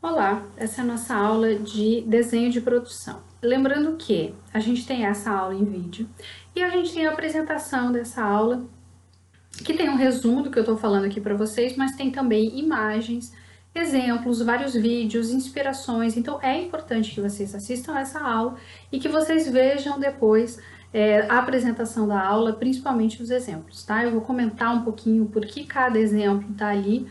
[0.00, 3.20] Olá, essa é a nossa aula de desenho de produção.
[3.42, 6.08] Lembrando que a gente tem essa aula em vídeo
[6.54, 8.64] e a gente tem a apresentação dessa aula,
[9.64, 12.60] que tem um resumo do que eu estou falando aqui para vocês, mas tem também
[12.60, 13.34] imagens,
[13.74, 16.16] exemplos, vários vídeos, inspirações.
[16.16, 18.54] Então é importante que vocês assistam essa aula
[18.92, 20.60] e que vocês vejam depois
[20.92, 24.04] é, a apresentação da aula, principalmente os exemplos, tá?
[24.04, 27.08] Eu vou comentar um pouquinho por que cada exemplo está ali,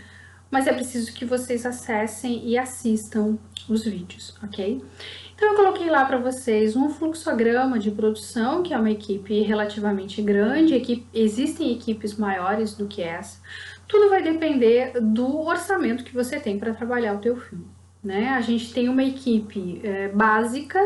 [0.50, 3.38] mas é preciso que vocês acessem e assistam
[3.70, 4.82] os vídeos, ok?
[5.36, 10.22] Então eu coloquei lá para vocês um fluxograma de produção, que é uma equipe relativamente
[10.22, 13.40] grande, equipe, existem equipes maiores do que essa.
[13.88, 17.68] Tudo vai depender do orçamento que você tem para trabalhar o teu filme,
[18.04, 18.30] né?
[18.30, 20.80] A gente tem uma equipe é, básica,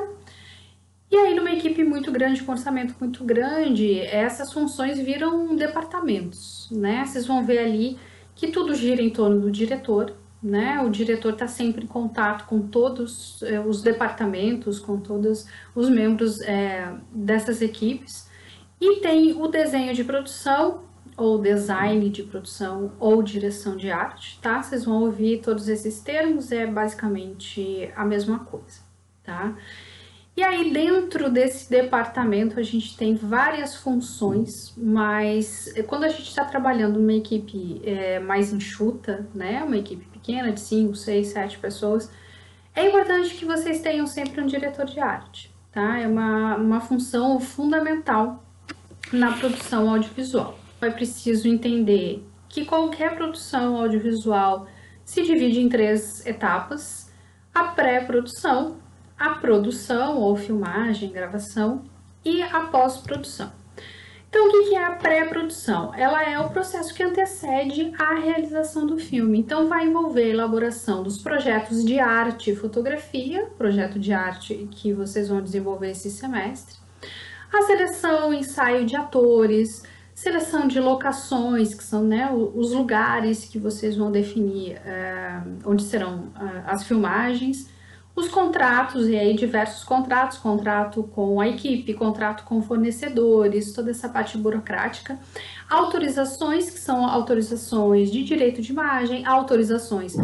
[1.09, 7.05] e aí numa equipe muito grande, com orçamento muito grande, essas funções viram departamentos, né?
[7.05, 7.97] Vocês vão ver ali
[8.41, 10.81] que tudo gira em torno do diretor, né?
[10.81, 16.41] O diretor está sempre em contato com todos é, os departamentos, com todos os membros
[16.41, 18.27] é, dessas equipes.
[18.79, 24.63] E tem o desenho de produção, ou design de produção, ou direção de arte, tá?
[24.63, 28.79] Vocês vão ouvir todos esses termos, é basicamente a mesma coisa,
[29.23, 29.55] tá?
[30.35, 36.45] E aí, dentro desse departamento, a gente tem várias funções, mas quando a gente está
[36.45, 42.09] trabalhando numa equipe é, mais enxuta, né, uma equipe pequena, de 5, 6, 7 pessoas,
[42.73, 45.99] é importante que vocês tenham sempre um diretor de arte, tá?
[45.99, 48.41] É uma, uma função fundamental
[49.11, 50.57] na produção audiovisual.
[50.81, 54.67] É preciso entender que qualquer produção audiovisual
[55.03, 57.11] se divide em três etapas:
[57.53, 58.77] a pré-produção,
[59.21, 61.83] a produção ou filmagem, gravação
[62.25, 63.51] e a pós-produção.
[64.27, 65.93] Então, o que é a pré-produção?
[65.93, 69.37] Ela é o processo que antecede a realização do filme.
[69.37, 74.91] Então, vai envolver a elaboração dos projetos de arte e fotografia, projeto de arte que
[74.91, 76.77] vocês vão desenvolver esse semestre,
[77.53, 79.83] a seleção, ensaio de atores,
[80.15, 86.31] seleção de locações, que são né, os lugares que vocês vão definir é, onde serão
[86.39, 87.69] é, as filmagens,
[88.15, 94.09] os contratos, e aí diversos contratos, contrato com a equipe, contrato com fornecedores, toda essa
[94.09, 95.17] parte burocrática,
[95.69, 100.15] autorizações, que são autorizações de direito de imagem, autorizações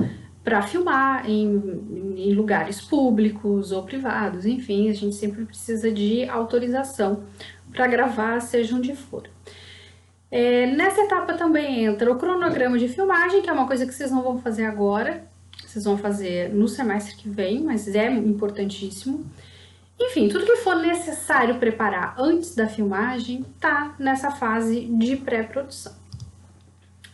[0.44, 7.24] para filmar em, em, lugares públicos ou privados, enfim, a gente sempre precisa de autorização
[7.70, 9.24] para gravar, seja onde for.
[10.32, 14.10] É, nessa etapa também entra o cronograma de filmagem, que é uma coisa que vocês
[14.10, 15.27] não vão fazer agora,
[15.78, 19.26] vocês vão fazer no semestre que vem, mas é importantíssimo.
[20.00, 25.94] Enfim, tudo que for necessário preparar antes da filmagem tá nessa fase de pré-produção.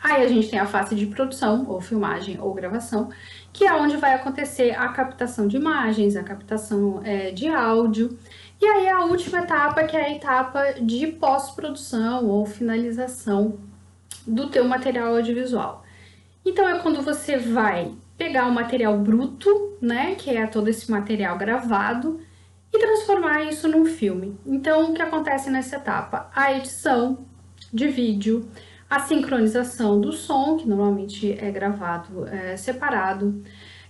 [0.02, 3.10] Aí a gente tem a fase de produção, ou filmagem, ou gravação,
[3.54, 8.18] que é onde vai acontecer a captação de imagens, a captação é, de áudio.
[8.62, 13.60] E aí a última etapa, que é a etapa de pós-produção ou finalização
[14.28, 15.84] do teu material audiovisual.
[16.46, 21.38] Então é quando você vai pegar o material bruto, né, que é todo esse material
[21.38, 22.20] gravado,
[22.72, 24.38] e transformar isso num filme.
[24.46, 26.30] Então, o que acontece nessa etapa?
[26.34, 27.20] A edição
[27.72, 28.48] de vídeo,
[28.90, 33.44] a sincronização do som, que normalmente é gravado é, separado,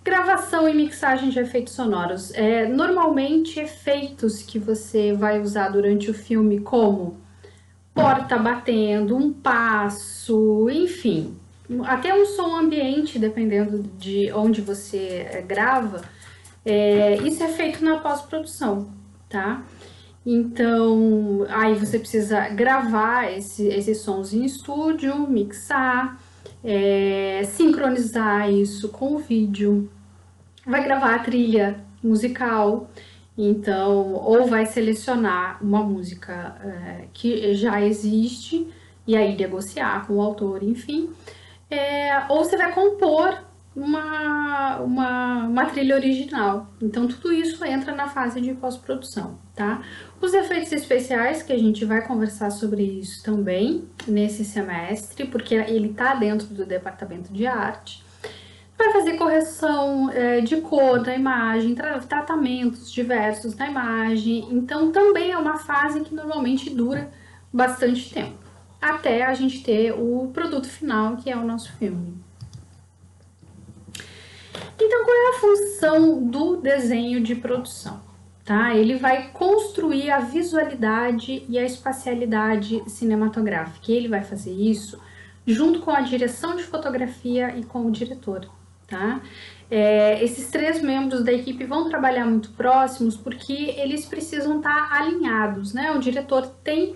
[0.03, 2.33] gravação e mixagem de efeitos sonoros.
[2.33, 7.21] É, normalmente, efeitos que você vai usar durante o filme, como
[7.93, 11.37] porta batendo, um passo, enfim,
[11.85, 16.01] até um som ambiente, dependendo de onde você eh, grava,
[16.65, 18.91] é, isso é feito na pós-produção,
[19.29, 19.63] tá?
[20.25, 26.19] Então, aí você precisa gravar esse, esses sons em estúdio, mixar,
[26.63, 29.89] é, sincronizar isso com o vídeo,
[30.65, 32.89] vai gravar a trilha musical,
[33.37, 38.67] então, ou vai selecionar uma música é, que já existe
[39.05, 41.09] e aí negociar com o autor, enfim
[41.69, 43.43] é, ou você vai compor
[43.75, 46.67] uma, uma, uma trilha original.
[46.81, 49.81] Então, tudo isso entra na fase de pós-produção, tá?
[50.21, 55.89] Os efeitos especiais, que a gente vai conversar sobre isso também nesse semestre, porque ele
[55.89, 58.03] está dentro do departamento de arte.
[58.77, 64.47] Vai fazer correção é, de cor da imagem, tra tratamentos diversos da imagem.
[64.51, 67.09] Então, também é uma fase que normalmente dura
[67.51, 68.42] bastante tempo
[68.83, 72.13] até a gente ter o produto final, que é o nosso filme.
[74.79, 78.01] Então, qual é a função do desenho de produção?
[78.43, 78.75] Tá?
[78.75, 83.91] Ele vai construir a visualidade e a espacialidade cinematográfica.
[83.91, 84.99] Ele vai fazer isso
[85.47, 88.49] junto com a direção de fotografia e com o diretor,
[88.87, 89.21] tá?
[89.69, 95.73] É, esses três membros da equipe vão trabalhar muito próximos porque eles precisam estar alinhados,
[95.73, 95.91] né?
[95.91, 96.95] O diretor tem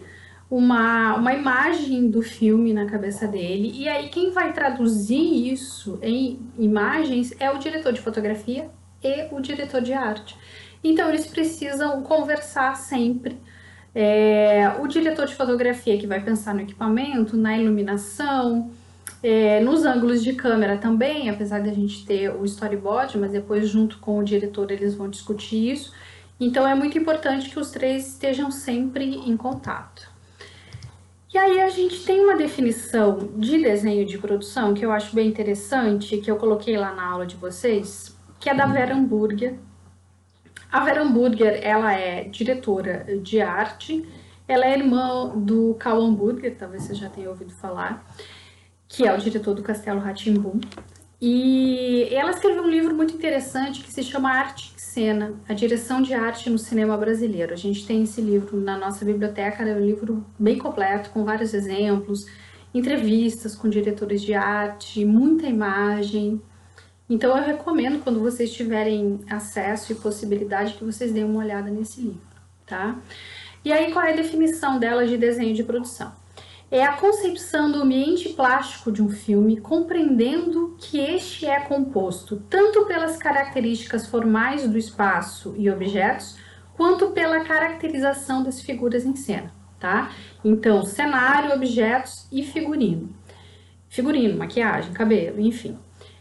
[0.49, 6.39] uma, uma imagem do filme na cabeça dele, e aí quem vai traduzir isso em
[6.57, 8.69] imagens é o diretor de fotografia
[9.03, 10.37] e o diretor de arte.
[10.83, 13.37] Então eles precisam conversar sempre.
[13.93, 18.71] É, o diretor de fotografia que vai pensar no equipamento, na iluminação,
[19.23, 23.67] é, nos ângulos de câmera também, apesar de a gente ter o storyboard, mas depois
[23.67, 25.93] junto com o diretor eles vão discutir isso.
[26.39, 30.16] Então é muito importante que os três estejam sempre em contato.
[31.33, 35.27] E aí a gente tem uma definição de desenho de produção que eu acho bem
[35.27, 39.55] interessante, que eu coloquei lá na aula de vocês, que é da Vera Hamburger.
[40.71, 44.07] A Vera Hamburger, ela é diretora de arte,
[44.47, 48.05] ela é irmã do Carl Hamburger, talvez você já tenha ouvido falar,
[48.87, 50.61] que é o diretor do Castelo Ratimbum.
[51.21, 56.15] E ela escreveu um livro muito interessante que se chama Arte Cena, a direção de
[56.15, 57.53] arte no cinema brasileiro.
[57.53, 61.53] A gente tem esse livro na nossa biblioteca, é um livro bem completo, com vários
[61.53, 62.25] exemplos,
[62.73, 66.41] entrevistas com diretores de arte, muita imagem.
[67.07, 72.01] Então eu recomendo quando vocês tiverem acesso e possibilidade que vocês deem uma olhada nesse
[72.01, 72.21] livro,
[72.65, 72.99] tá?
[73.63, 76.11] E aí qual é a definição dela de desenho de produção?
[76.69, 82.85] É a concepção do ambiente plástico de um filme, compreendendo que este é composto tanto
[82.85, 86.37] pelas características formais do espaço e objetos,
[86.75, 90.11] quanto pela caracterização das figuras em cena, tá?
[90.43, 93.15] Então, cenário, objetos e figurino.
[93.89, 95.77] Figurino, maquiagem, cabelo, enfim.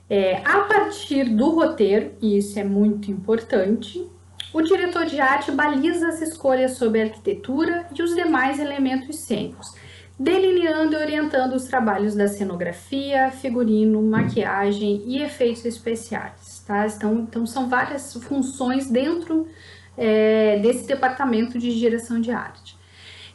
[0.08, 4.08] É, a partir do roteiro, e isso é muito importante,
[4.54, 9.75] o diretor de arte baliza as escolhas sobre a arquitetura e os demais elementos cênicos,
[10.18, 16.64] delineando e orientando os trabalhos da cenografia, figurino, maquiagem e efeitos especiais.
[16.66, 16.86] Tá?
[16.86, 19.46] Então, então são várias funções dentro
[19.96, 22.76] é, desse departamento de direção de arte.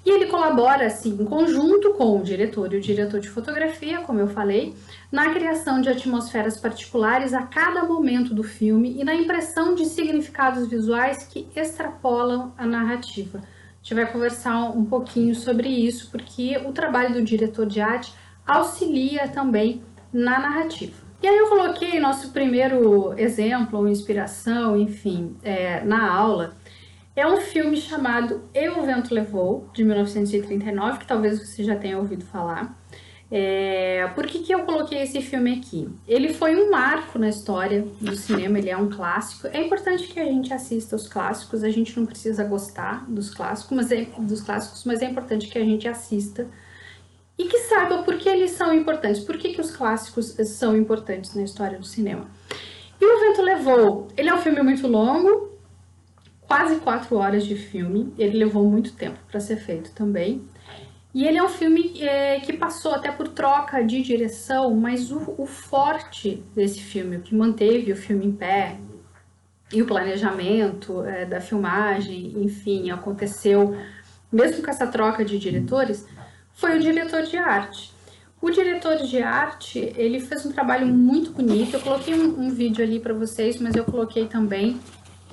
[0.04, 4.20] E ele colabora, assim, em conjunto com o diretor e o diretor de fotografia, como
[4.20, 4.74] eu falei,
[5.12, 10.68] na criação de atmosferas particulares a cada momento do filme e na impressão de significados
[10.68, 13.44] visuais que extrapolam a narrativa
[13.82, 18.14] a gente vai conversar um pouquinho sobre isso, porque o trabalho do diretor de arte
[18.46, 19.82] auxilia também
[20.14, 20.94] na narrativa.
[21.22, 26.56] E aí eu coloquei nosso primeiro exemplo, ou inspiração, enfim, é, na aula.
[27.16, 31.98] É um filme chamado Eu o Vento Levou, de 1939, que talvez você já tenha
[31.98, 32.80] ouvido falar.
[33.34, 35.88] É, por que, que eu coloquei esse filme aqui?
[36.06, 39.48] Ele foi um marco na história do cinema, ele é um clássico.
[39.48, 43.78] É importante que a gente assista os clássicos, a gente não precisa gostar dos clássicos,
[43.78, 46.46] mas é, dos clássicos, mas é importante que a gente assista
[47.38, 51.34] e que saiba por que eles são importantes, por que, que os clássicos são importantes
[51.34, 52.28] na história do cinema.
[53.00, 55.58] E o Vento Levou, ele é um filme muito longo,
[56.42, 60.42] quase quatro horas de filme, ele levou muito tempo para ser feito também.
[61.14, 65.36] E ele é um filme é, que passou até por troca de direção, mas o,
[65.38, 68.78] o, forte desse filme, o que manteve o filme em pé,
[69.74, 73.76] e o planejamento é, da filmagem, enfim, aconteceu
[74.32, 76.08] mesmo com essa troca de diretores,
[76.54, 77.94] foi o diretor de arte.
[78.42, 81.76] O diretor de arte, ele fez um trabalho muito bonito.
[81.76, 84.80] Eu coloquei um, um vídeo ali para vocês, mas eu coloquei também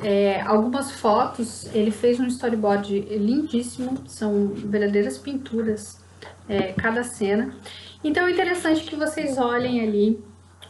[0.02, 6.00] é, algumas fotos, ele fez um storyboard lindíssimo, são verdadeiras pinturas
[6.48, 7.54] é, cada cena.
[8.02, 10.22] Então é interessante que vocês olhem ali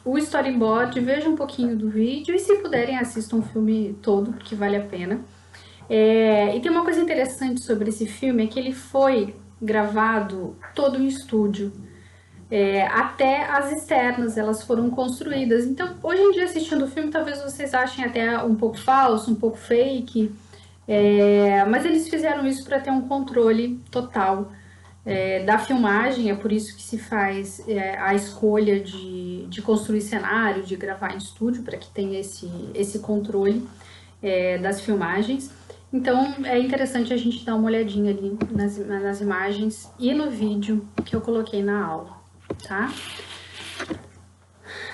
[0.04, 4.54] o storyboard, vejam um pouquinho do vídeo e se puderem assistam o filme todo, porque
[4.54, 5.20] vale a pena.
[5.90, 10.98] É, e tem uma coisa interessante sobre esse filme, é que ele foi gravado todo
[10.98, 11.72] em estúdio
[12.50, 15.66] é, até as externas, elas foram construídas.
[15.66, 19.34] Então, hoje em dia, assistindo o filme, talvez vocês achem até um pouco falso, um
[19.34, 20.32] pouco fake,
[20.86, 24.50] é, mas eles fizeram isso para ter um controle total
[25.04, 30.00] é, da filmagem, é por isso que se faz é, a escolha de, de construir
[30.00, 33.66] cenário, de gravar em estúdio, para que tenha esse, esse controle
[34.22, 35.50] é, das filmagens.
[35.92, 40.86] Então é interessante a gente dar uma olhadinha ali nas, nas imagens e no vídeo
[41.04, 42.17] que eu coloquei na aula
[42.66, 42.92] tá?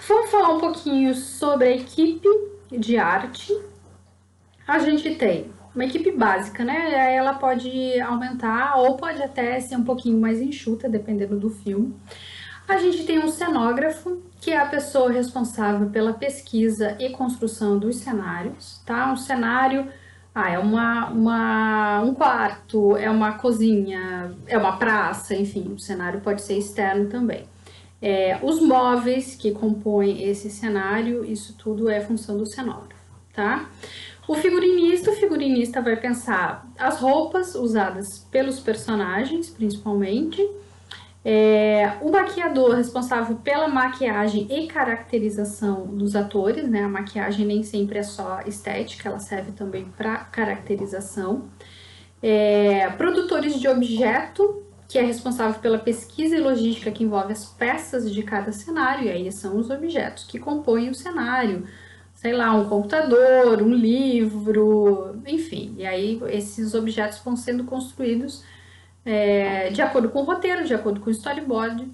[0.06, 2.28] Vamos falar um pouquinho sobre a equipe
[2.71, 3.52] de arte.
[4.66, 7.14] A gente tem uma equipe básica, né?
[7.14, 11.94] Ela pode aumentar ou pode até ser um pouquinho mais enxuta, dependendo do filme.
[12.66, 17.97] A gente tem um cenógrafo, que é a pessoa responsável pela pesquisa e construção dos
[17.97, 19.12] cenários, tá?
[19.12, 19.88] Um cenário,
[20.35, 26.21] ah, é uma, uma, um quarto, é uma cozinha, é uma praça, enfim, o cenário
[26.21, 27.47] pode ser externo também.
[28.06, 33.70] É, os móveis que compõem esse cenário, isso tudo é função do cenógrafo, tá?
[34.28, 40.46] O figurinista, o figurinista vai pensar as roupas usadas pelos personagens, principalmente,
[41.25, 46.82] é, o maquiador responsável pela maquiagem e caracterização dos atores, né?
[46.82, 51.44] A maquiagem nem sempre é só estética, ela serve também para caracterização.
[52.23, 54.63] É, produtores de objeto,
[54.94, 59.10] que é responsável pela pesquisa e logística que envolve as peças de cada cenário, e
[59.10, 61.66] aí são os objetos que compõem o cenário,
[62.14, 68.44] sei lá, um computador, um livro, enfim, e aí esses objetos vão sendo construídos
[69.04, 71.90] é, de acordo com o roteiro, de acordo com o storyboard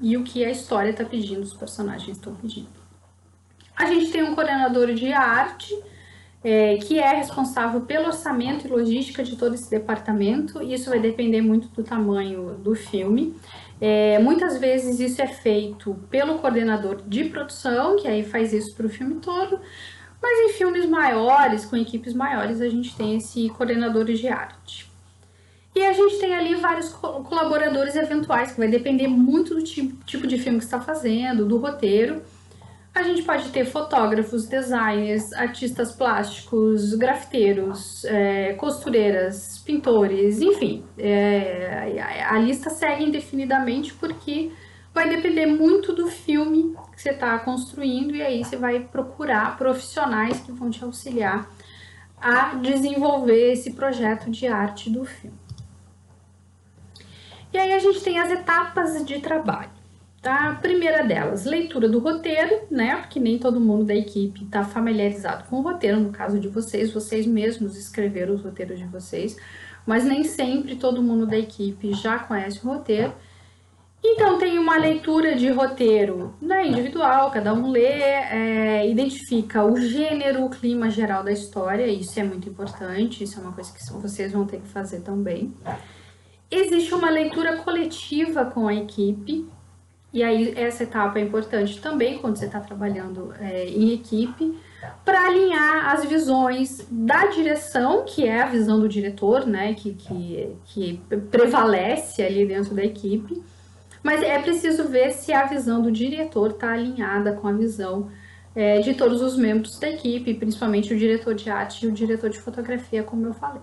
[0.00, 2.80] e o que a história está pedindo, os personagens estão pedindo.
[3.76, 5.78] A gente tem um coordenador de arte,
[6.44, 11.40] é, que é responsável pelo orçamento e logística de todo esse departamento, isso vai depender
[11.40, 13.34] muito do tamanho do filme.
[13.80, 18.86] É, muitas vezes isso é feito pelo coordenador de produção, que aí faz isso para
[18.86, 19.58] o filme todo,
[20.20, 24.90] mas em filmes maiores, com equipes maiores, a gente tem esse coordenador de arte.
[25.74, 30.26] E a gente tem ali vários colaboradores eventuais, que vai depender muito do tipo, tipo
[30.26, 32.22] de filme que está fazendo, do roteiro.
[32.94, 40.84] A gente pode ter fotógrafos, designers, artistas plásticos, grafiteiros, é, costureiras, pintores, enfim.
[40.98, 44.52] É, a lista segue indefinidamente porque
[44.92, 50.40] vai depender muito do filme que você está construindo e aí você vai procurar profissionais
[50.40, 51.50] que vão te auxiliar
[52.20, 55.40] a desenvolver esse projeto de arte do filme.
[57.52, 59.71] E aí a gente tem as etapas de trabalho.
[60.22, 60.50] Tá?
[60.50, 62.94] A primeira delas, leitura do roteiro, né?
[62.94, 65.98] Porque nem todo mundo da equipe está familiarizado com o roteiro.
[65.98, 69.36] No caso de vocês, vocês mesmos escreveram os roteiros de vocês,
[69.84, 73.12] mas nem sempre todo mundo da equipe já conhece o roteiro.
[74.04, 80.44] Então tem uma leitura de roteiro né, individual, cada um lê, é, identifica o gênero,
[80.44, 84.32] o clima geral da história, isso é muito importante, isso é uma coisa que vocês
[84.32, 85.52] vão ter que fazer também.
[86.50, 89.48] Existe uma leitura coletiva com a equipe,
[90.12, 94.58] e aí essa etapa é importante também quando você está trabalhando é, em equipe,
[95.04, 100.56] para alinhar as visões da direção, que é a visão do diretor, né, que, que,
[100.66, 101.00] que
[101.30, 103.42] prevalece ali dentro da equipe,
[104.02, 108.10] mas é preciso ver se a visão do diretor está alinhada com a visão
[108.54, 112.28] é, de todos os membros da equipe, principalmente o diretor de arte e o diretor
[112.28, 113.62] de fotografia, como eu falei.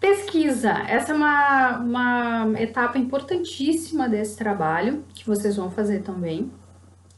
[0.00, 6.52] Pesquisa, essa é uma, uma etapa importantíssima desse trabalho, que vocês vão fazer também,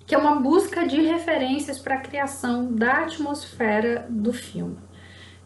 [0.07, 4.79] que é uma busca de referências para a criação da atmosfera do filme.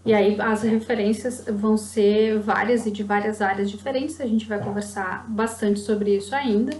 [0.06, 4.62] E aí as referências vão ser várias e de várias áreas diferentes, a gente vai
[4.62, 6.72] conversar bastante sobre isso ainda.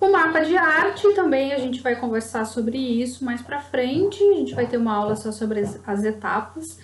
[0.00, 4.34] O mapa de arte também a gente vai conversar sobre isso mais para frente, a
[4.34, 6.78] gente vai ter uma aula só sobre as, as etapas.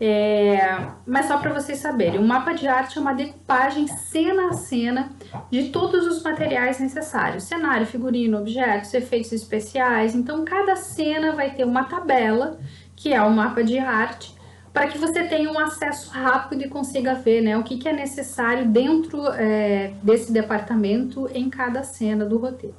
[0.00, 0.60] É,
[1.04, 5.10] mas só para vocês saberem, o mapa de arte é uma decupagem cena a cena
[5.50, 10.14] de todos os materiais necessários: cenário, figurino, objetos, efeitos especiais.
[10.14, 12.60] Então, cada cena vai ter uma tabela,
[12.94, 14.36] que é o mapa de arte,
[14.72, 17.92] para que você tenha um acesso rápido e consiga ver né, o que, que é
[17.92, 22.76] necessário dentro é, desse departamento em cada cena do roteiro.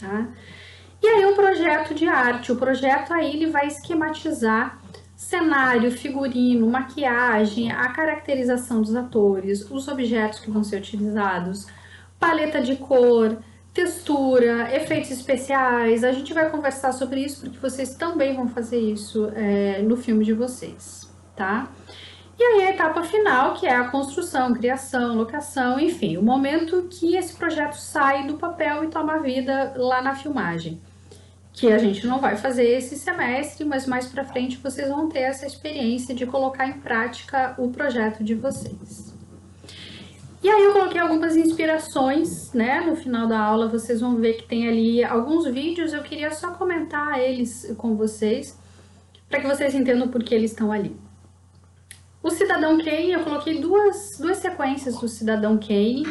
[0.00, 0.28] Tá?
[1.02, 2.52] E aí, um projeto de arte.
[2.52, 4.79] O projeto aí ele vai esquematizar
[5.20, 11.66] cenário, figurino, maquiagem, a caracterização dos atores, os objetos que vão ser utilizados,
[12.18, 13.36] paleta de cor,
[13.74, 16.04] textura, efeitos especiais.
[16.04, 20.24] A gente vai conversar sobre isso porque vocês também vão fazer isso é, no filme
[20.24, 21.68] de vocês, tá?
[22.38, 27.14] E aí a etapa final, que é a construção, criação, locação, enfim, o momento que
[27.14, 30.80] esse projeto sai do papel e toma vida lá na filmagem
[31.52, 35.20] que a gente não vai fazer esse semestre, mas mais para frente vocês vão ter
[35.20, 39.12] essa experiência de colocar em prática o projeto de vocês.
[40.42, 42.80] E aí eu coloquei algumas inspirações, né?
[42.80, 46.52] No final da aula vocês vão ver que tem ali alguns vídeos, eu queria só
[46.52, 48.58] comentar eles com vocês,
[49.28, 50.96] para que vocês entendam por que eles estão ali.
[52.22, 56.04] O Cidadão Kane, eu coloquei duas, duas sequências do Cidadão Kane,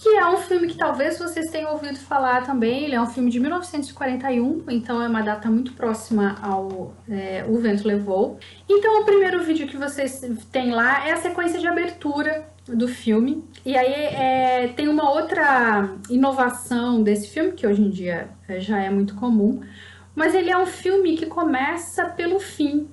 [0.00, 2.84] que é um filme que talvez vocês tenham ouvido falar também.
[2.84, 7.58] Ele é um filme de 1941, então é uma data muito próxima ao é, O
[7.58, 8.38] Vento Levou.
[8.66, 13.44] Então, o primeiro vídeo que vocês têm lá é a sequência de abertura do filme.
[13.62, 18.80] E aí é, tem uma outra inovação desse filme, que hoje em dia é, já
[18.80, 19.60] é muito comum,
[20.14, 22.88] mas ele é um filme que começa pelo fim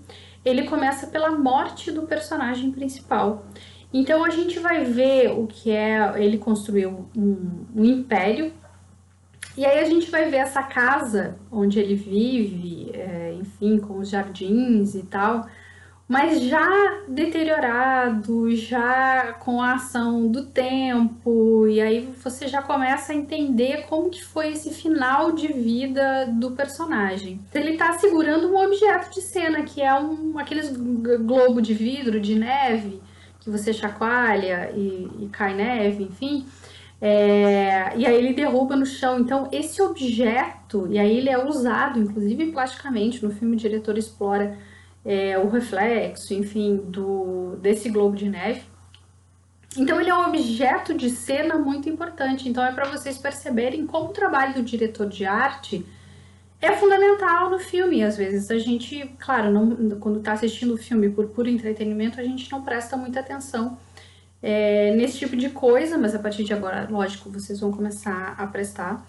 [0.48, 3.46] ele começa pela morte do personagem principal.
[3.94, 6.14] Então a gente vai ver o que é.
[6.24, 8.52] Ele construiu um, um império
[9.58, 14.10] E aí a gente vai ver essa casa onde ele vive, é, enfim, com os
[14.10, 15.48] jardins e tal,
[16.08, 23.16] mas já deteriorado, já com a ação do tempo, e aí você já começa a
[23.16, 27.42] entender como que foi esse final de vida do personagem.
[27.54, 32.36] Ele está segurando um objeto de cena, que é um aqueles globo de vidro, de
[32.36, 33.02] neve,
[33.48, 36.46] que você chacoalha e, e cai neve, enfim.
[37.00, 39.20] É, e aí ele derruba no chão.
[39.20, 44.58] Então, esse objeto, e aí ele é usado, inclusive plasticamente, no filme o diretor explora
[45.06, 48.64] é, o reflexo, enfim, do, desse globo de neve.
[49.78, 52.50] Então ele é um objeto de cena muito importante.
[52.50, 55.86] Então é para vocês perceberem como o trabalho do diretor de arte
[56.62, 58.04] é fundamental no filme.
[58.04, 62.24] Às vezes a gente, claro, não, quando está assistindo o filme por puro entretenimento, a
[62.24, 63.78] gente não presta muita atenção
[64.42, 68.48] é, nesse tipo de coisa, mas a partir de agora, lógico, vocês vão começar a
[68.48, 69.06] prestar.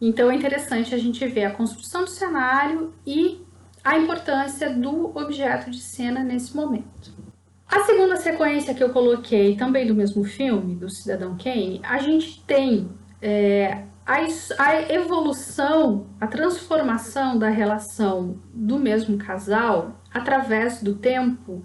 [0.00, 3.44] Então é interessante a gente ver a construção do cenário e
[3.84, 7.12] a importância do objeto de cena nesse momento.
[7.68, 12.42] A segunda sequência que eu coloquei, também do mesmo filme, do Cidadão Kane, a gente
[12.44, 12.90] tem
[13.22, 21.64] é, a, a evolução, a transformação da relação do mesmo casal através do tempo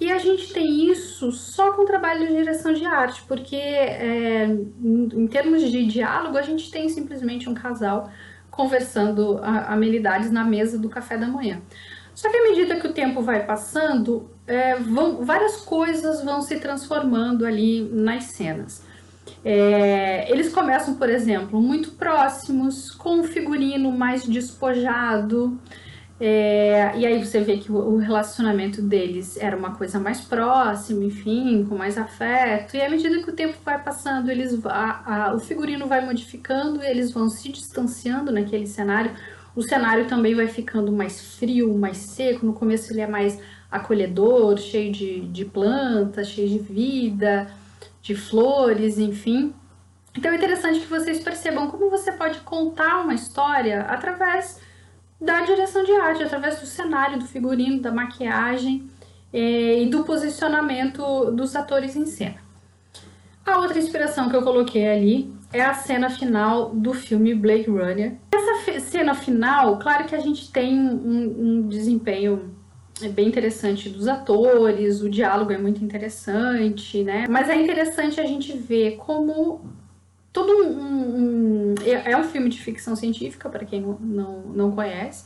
[0.00, 5.26] e a gente tem isso só com trabalho de direção de arte, porque é, em
[5.26, 8.08] termos de diálogo, a gente tem simplesmente um casal
[8.48, 11.60] conversando amenidades na mesa do café da manhã.
[12.14, 16.60] Só que à medida que o tempo vai passando, é, vão, várias coisas vão se
[16.60, 18.84] transformando ali nas cenas.
[19.44, 25.58] É, eles começam, por exemplo, muito próximos, com um figurino mais despojado,
[26.20, 31.64] é, e aí você vê que o relacionamento deles era uma coisa mais próxima, enfim,
[31.64, 32.76] com mais afeto.
[32.76, 36.82] E à medida que o tempo vai passando, eles a, a, o figurino vai modificando,
[36.82, 39.12] eles vão se distanciando naquele cenário.
[39.54, 42.44] O cenário também vai ficando mais frio, mais seco.
[42.44, 43.38] No começo ele é mais
[43.70, 47.48] acolhedor, cheio de, de plantas, cheio de vida,
[48.02, 49.54] de flores, enfim.
[50.16, 54.60] Então é interessante que vocês percebam como você pode contar uma história através
[55.20, 58.88] da direção de arte, através do cenário, do figurino, da maquiagem
[59.32, 62.36] é, e do posicionamento dos atores em cena.
[63.44, 68.16] A outra inspiração que eu coloquei ali é a cena final do filme Blade Runner.
[68.30, 72.54] Essa cena final, claro que a gente tem um, um desempenho
[73.06, 77.26] bem interessante dos atores, o diálogo é muito interessante, né?
[77.28, 79.60] Mas é interessante a gente ver como
[80.32, 84.72] todo um, um, é, é um filme de ficção científica para quem não, não, não
[84.72, 85.24] conhece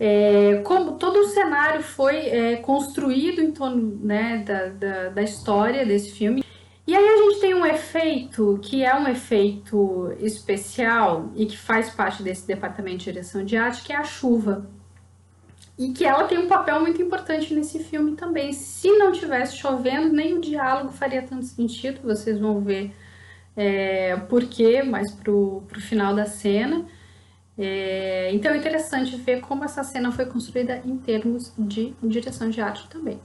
[0.00, 5.84] é, como todo o cenário foi é, construído em torno né, da, da, da, história
[5.84, 6.42] desse filme.
[6.86, 11.90] E aí a gente tem um efeito que é um efeito especial e que faz
[11.90, 14.66] parte desse departamento de direção de arte, que é a chuva.
[15.78, 18.52] E que ela tem um papel muito importante nesse filme também.
[18.52, 22.92] Se não tivesse chovendo, nem o diálogo faria tanto sentido, vocês vão ver
[23.56, 26.84] é, por quê, mais pro, pro final da cena.
[27.58, 32.60] É, então é interessante ver como essa cena foi construída em termos de direção de
[32.60, 33.20] arte também.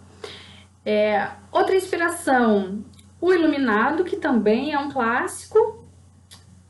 [0.86, 2.84] É, outra inspiração,
[3.20, 5.86] O Iluminado, que também é um clássico,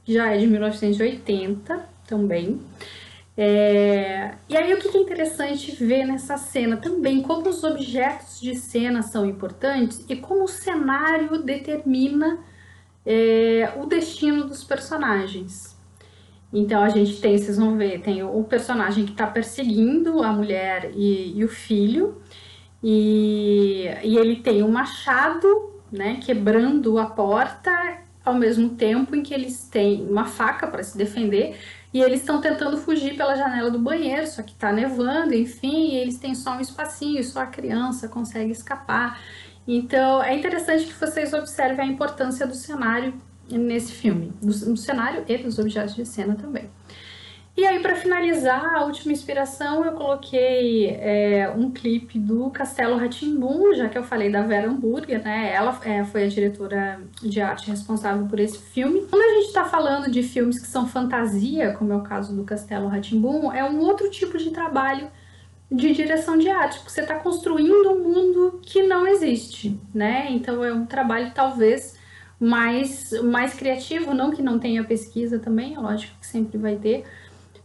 [0.07, 2.61] já é de 1980 também.
[3.37, 8.55] É, e aí o que é interessante ver nessa cena também, como os objetos de
[8.55, 12.39] cena são importantes e como o cenário determina
[13.05, 15.75] é, o destino dos personagens.
[16.53, 20.91] Então a gente tem, vocês vão ver, tem o personagem que está perseguindo a mulher
[20.95, 22.21] e, e o filho,
[22.81, 27.71] e, e, ele tem um machado, né, quebrando a porta,
[28.23, 31.57] ao mesmo tempo em que eles têm uma faca para se defender,
[31.95, 35.95] e eles estão tentando fugir pela janela do banheiro, só que está nevando, enfim, e
[35.95, 39.17] eles têm só um espacinho, só a criança consegue escapar.
[39.65, 43.13] Então é interessante que vocês observem a importância do cenário
[43.49, 46.69] nesse filme, do, do cenário e dos objetos de cena também.
[47.57, 53.73] E aí, para finalizar, a última inspiração, eu coloquei é, um clipe do Castelo Ratimbum,
[53.73, 55.53] já que eu falei da Vera Hamburger, né?
[55.53, 59.07] Ela é, foi a diretora de arte responsável por esse filme.
[59.09, 62.43] Quando a gente está falando de filmes que são fantasia, como é o caso do
[62.43, 65.07] Castelo Ratimbum, é um outro tipo de trabalho
[65.71, 70.27] de direção de arte, porque você está construindo um mundo que não existe, né?
[70.29, 71.97] Então é um trabalho talvez
[72.39, 77.05] mais, mais criativo, não que não tenha pesquisa também, é lógico que sempre vai ter,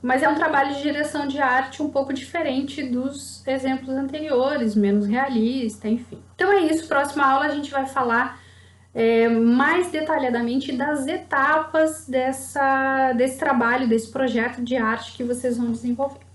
[0.03, 5.07] mas é um trabalho de direção de arte um pouco diferente dos exemplos anteriores, menos
[5.07, 6.23] realista, enfim.
[6.35, 8.41] Então é isso, próxima aula a gente vai falar
[8.95, 15.71] é, mais detalhadamente das etapas dessa, desse trabalho, desse projeto de arte que vocês vão
[15.71, 16.30] desenvolver.